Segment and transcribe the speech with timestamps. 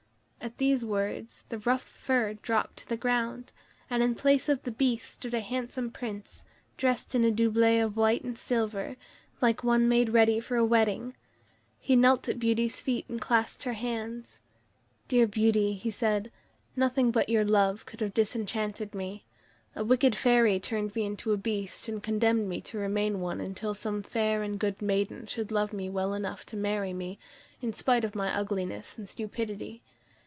[0.43, 3.51] At these words the rough fur dropped to the ground,
[3.91, 6.43] and in place of the Beast stood a handsome Prince,
[6.77, 8.97] dressed in a doublet of white and silver,
[9.39, 11.15] like one made ready for a wedding.
[11.79, 14.41] He knelt at Beauty's feet and clasped her hands.
[15.07, 16.31] "Dear Beauty," he said,
[16.75, 19.23] "nothing but your love could have disenchanted me.
[19.75, 23.75] A wicked fairy turned me into a Beast, and condemned me to remain one until
[23.75, 27.19] some fair and good maiden should love me well enough to marry me,
[27.61, 29.83] in spite of my ugliness and stupidity.